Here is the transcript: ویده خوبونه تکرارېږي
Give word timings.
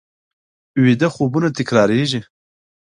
ویده 0.83 1.07
خوبونه 1.15 1.47
تکرارېږي 1.57 2.21